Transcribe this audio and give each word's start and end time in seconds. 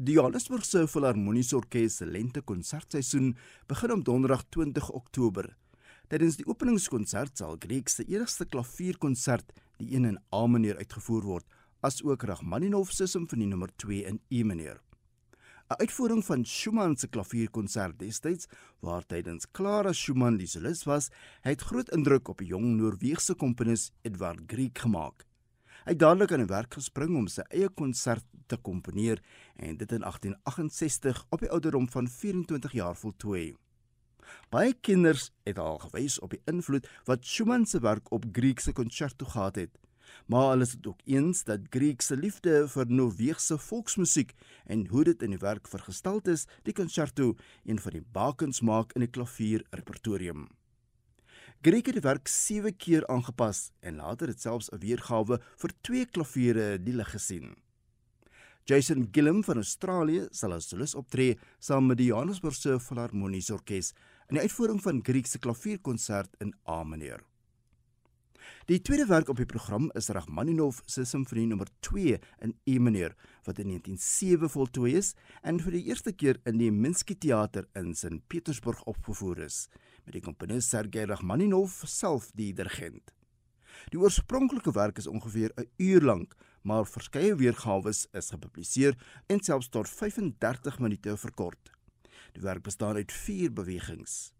Die 0.00 0.12
Johannesburgse 0.12 0.86
Filharmoniese 0.86 1.56
Orkees 1.56 1.96
se 1.98 2.06
lente 2.06 2.38
konsertseisoen 2.46 3.32
begin 3.66 3.90
op 3.90 4.04
Donderdag 4.06 4.44
20 4.54 4.92
Oktober. 4.94 5.48
Tydens 6.06 6.36
die 6.38 6.46
openingskonsert 6.46 7.34
sal 7.42 7.58
Grieg 7.58 7.90
se 7.90 8.06
enigste 8.06 8.46
klavierkonsert, 8.46 9.50
die 9.82 9.96
een 9.96 10.06
in 10.12 10.20
A 10.30 10.44
mineur 10.46 10.78
uitgevoer 10.78 11.26
word, 11.26 11.48
asook 11.82 12.28
Rachmaninov 12.30 12.94
se 12.94 13.10
simfonie 13.10 13.50
nommer 13.50 13.74
2 13.74 14.04
in 14.06 14.22
E 14.30 14.44
mineur. 14.46 14.78
'n 15.66 15.82
Uitvoering 15.82 16.22
van 16.24 16.46
Schumann 16.46 16.96
se 16.96 17.08
klavierkonsert 17.08 17.98
destyds, 17.98 18.46
waar 18.80 19.02
tydens 19.02 19.50
Clara 19.50 19.92
Schumann 19.92 20.38
die 20.38 20.46
solis 20.46 20.86
was, 20.86 21.10
het 21.42 21.60
groot 21.60 21.90
indruk 21.90 22.28
op 22.28 22.38
die 22.38 22.54
jong 22.54 22.76
Noorse 22.78 23.34
komponis 23.34 23.90
Edvard 24.04 24.46
Grieg 24.46 24.78
gemaak. 24.78 25.27
Hy 25.88 25.94
het 25.94 26.02
dadelik 26.02 26.32
aan 26.36 26.42
die 26.42 26.50
werk 26.50 26.74
gespring 26.76 27.14
om 27.16 27.28
sy 27.32 27.40
eie 27.48 27.70
konsert 27.72 28.26
te 28.52 28.58
komponeer 28.60 29.22
en 29.56 29.78
dit 29.80 29.94
in 29.96 30.02
1868 30.04 31.22
op 31.32 31.40
die 31.40 31.48
ouderdom 31.48 31.86
van 31.88 32.10
24 32.12 32.74
jaar 32.76 32.92
voltooi. 32.92 33.54
Baie 34.52 34.74
kinders 34.84 35.30
het 35.48 35.56
al 35.56 35.80
gewys 35.86 36.18
op 36.20 36.36
die 36.36 36.42
invloed 36.44 36.90
wat 37.08 37.24
Schumann 37.24 37.64
se 37.64 37.80
werk 37.80 38.12
op 38.12 38.28
Grieg 38.36 38.60
se 38.60 38.76
konserto 38.76 39.32
gehad 39.32 39.56
het. 39.56 39.80
Maar 40.28 40.50
hulle 40.50 40.68
is 40.68 40.76
ook 40.84 41.00
eens 41.08 41.44
dat 41.48 41.72
Grieg 41.72 42.04
se 42.04 42.20
liefde 42.20 42.66
vir 42.68 42.92
Noorse 42.92 43.56
volksmusiek 43.56 44.36
en 44.66 44.86
hoe 44.92 45.08
dit 45.08 45.24
in 45.24 45.38
die 45.38 45.40
werk 45.40 45.72
vergestel 45.72 46.20
is, 46.28 46.44
die 46.68 46.76
konserto 46.76 47.32
een 47.64 47.80
van 47.80 47.96
die 47.96 48.04
bakens 48.12 48.60
maak 48.60 48.92
in 48.92 49.08
die 49.08 49.14
klavier 49.16 49.64
Griek 51.58 51.88
het 51.90 51.96
die 51.96 52.04
werk 52.04 52.28
7 52.30 52.70
keer 52.78 53.02
aangepas 53.10 53.72
en 53.82 53.96
later 53.98 54.30
het 54.30 54.40
selfs 54.40 54.68
'n 54.70 54.78
weergawe 54.78 55.40
vir 55.58 55.72
twee 55.82 56.06
klaviere 56.06 56.78
die 56.78 56.94
lig 56.94 57.10
gesien. 57.10 57.56
Jason 58.64 59.08
Gillum 59.10 59.42
van 59.42 59.56
Australië 59.56 60.28
sal 60.30 60.52
as 60.52 60.68
solis 60.68 60.94
optree 60.94 61.36
saam 61.58 61.86
met 61.86 61.98
die 61.98 62.06
Johannesburgse 62.06 62.78
Filharmoniese 62.78 63.52
Orkees 63.54 63.92
in 64.28 64.36
die 64.36 64.42
uitvoering 64.42 64.82
van 64.82 65.02
Griek 65.02 65.26
se 65.26 65.38
klavierkonsert 65.38 66.30
in 66.38 66.54
A 66.68 66.84
mineur. 66.84 67.24
Die 68.66 68.80
tweede 68.80 69.06
werk 69.06 69.28
op 69.28 69.36
die 69.36 69.46
program 69.46 69.90
is 69.94 70.08
Rachmaninov 70.08 70.80
se 70.86 71.04
simfonie 71.04 71.46
nommer 71.46 71.68
2 71.80 72.20
in 72.40 72.54
E 72.66 72.78
mineur 72.78 73.16
wat 73.44 73.58
in 73.58 73.66
1907 73.66 74.48
voltooi 74.48 74.94
is 74.94 75.14
en 75.42 75.58
vir 75.58 75.72
die 75.72 75.86
eerste 75.88 76.12
keer 76.12 76.38
in 76.44 76.58
die 76.58 76.70
Minsky 76.70 77.14
Theater 77.14 77.66
in 77.74 77.94
Sint 77.94 78.28
Petersburg 78.28 78.84
opgevoer 78.84 79.38
is 79.38 79.68
met 80.08 80.16
die 80.16 80.24
komponis 80.24 80.70
Sergei 80.72 81.04
Rachmaninov 81.04 81.82
self 81.84 82.30
die 82.38 82.54
dirigent. 82.56 83.10
Die 83.92 84.00
oorspronklike 84.00 84.72
werk 84.72 84.96
is 84.98 85.06
ongeveer 85.06 85.52
'n 85.56 85.68
uur 85.76 86.00
lank, 86.00 86.34
maar 86.62 86.86
verskeie 86.86 87.34
weergawe 87.36 87.88
is 87.90 88.30
gepubliseer 88.30 88.96
en 89.28 89.40
selfs 89.40 89.68
tot 89.68 89.88
35 89.88 90.78
minute 90.78 91.16
verkort. 91.16 91.72
Die 92.32 92.42
werk 92.42 92.62
bestaan 92.62 92.96
uit 92.96 93.12
4 93.12 93.52
bewegings. 93.52 94.32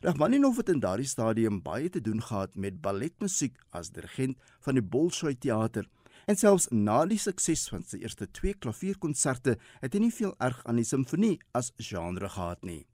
Rachmaninov 0.00 0.56
het 0.56 0.68
in 0.68 0.80
daardie 0.80 1.08
stadium 1.08 1.62
baie 1.62 1.88
te 1.88 2.00
doen 2.00 2.22
gehad 2.22 2.54
met 2.54 2.80
balletmusiek 2.80 3.56
as 3.70 3.90
dirigent 3.90 4.36
van 4.60 4.74
die 4.74 4.82
Bolshoi 4.84 5.38
Theater 5.38 5.88
en 6.26 6.36
selfs 6.36 6.68
na 6.70 7.06
die 7.06 7.18
sukses 7.18 7.68
van 7.68 7.82
sy 7.82 7.96
eerste 7.96 8.26
2 8.30 8.54
klavierkonserte 8.54 9.56
het 9.80 9.94
hy 9.94 10.00
nie 10.00 10.12
veel 10.12 10.34
erg 10.38 10.64
aan 10.64 10.76
die 10.76 10.84
simfonie 10.84 11.38
as 11.52 11.72
genre 11.78 12.28
gehad 12.28 12.62
nie. 12.62 12.84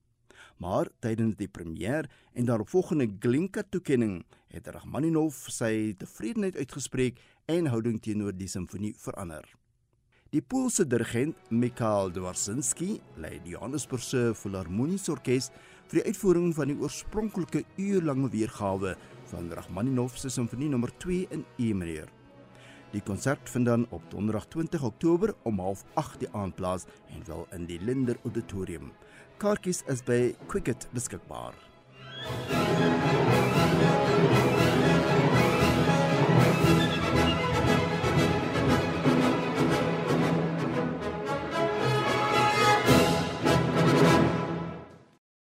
Maar 0.63 0.89
tydens 1.05 1.37
die 1.37 1.49
premier 1.49 2.09
en 2.33 2.49
daaropvolgende 2.49 3.11
Glinka 3.21 3.63
toekenning 3.69 4.23
het 4.53 4.69
Rachmaninov 4.73 5.47
sy 5.53 5.93
tevredenheid 6.01 6.57
uitgespreek 6.57 7.21
en 7.53 7.69
houding 7.69 8.01
teenoor 8.03 8.33
die 8.37 8.49
simfonie 8.49 8.95
verander. 8.99 9.45
Die 10.35 10.43
Poolse 10.43 10.87
dirigent 10.89 11.37
Mikhail 11.55 12.11
Dworzinski 12.11 12.97
lei 13.23 13.37
die 13.45 13.55
Johannesburgse 13.55 14.33
Filharmoniese 14.35 15.13
Orkees 15.15 15.53
vir 15.87 16.01
die 16.01 16.09
uitvoering 16.11 16.51
van 16.57 16.73
die 16.73 16.81
oorspronklike 16.81 17.63
uurlange 17.79 18.33
weergawe 18.33 18.97
van 19.31 19.53
Rachmaninov 19.55 20.19
se 20.19 20.33
simfonie 20.33 20.73
nommer 20.73 20.91
2 21.05 21.27
in 21.37 21.47
E 21.63 21.73
mineur. 21.75 22.16
Die 22.91 23.03
konsert 23.03 23.51
vind 23.51 23.67
dan 23.67 23.87
op 23.91 24.03
Donderdag 24.11 24.47
20 24.47 24.83
Oktober 24.83 25.35
om 25.43 25.61
08:30 25.61 26.19
die 26.19 26.29
aand 26.33 26.55
plaas 26.55 26.85
en 27.15 27.23
wel 27.27 27.47
in 27.51 27.67
die 27.67 27.81
Linder 27.81 28.17
Auditorium. 28.25 28.93
Kaartjies 29.37 29.83
is 29.87 30.03
by 30.03 30.35
Quicket 30.47 30.89
beskikbaar. 30.93 31.55